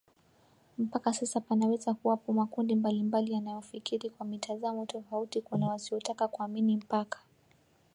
Mpaka 0.77 1.13
sasa 1.13 1.39
panaweza 1.41 1.93
kuwapo 1.93 2.33
makundi 2.33 2.75
mbalimbali 2.75 3.31
yanayofikiri 3.33 4.09
kwa 4.09 4.25
mitazamo 4.25 4.85
tofauti 4.85 5.41
Kuna 5.41 5.67
wasiotaka 5.67 6.27
kuamini 6.27 6.75
mpaka 6.77 7.19